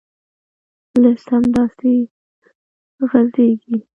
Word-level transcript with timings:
لیست 1.01 1.27
همداسې 1.33 1.91
غځېږي. 3.09 3.75